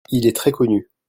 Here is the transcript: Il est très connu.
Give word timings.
Il 0.09 0.25
est 0.25 0.35
très 0.35 0.51
connu. 0.51 0.89